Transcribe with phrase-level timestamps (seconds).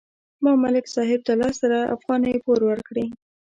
[0.43, 3.05] ما ملک صاحب ته لس زره افغانۍ پور ورکړې.